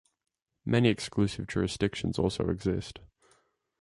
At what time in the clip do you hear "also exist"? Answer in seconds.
2.17-2.97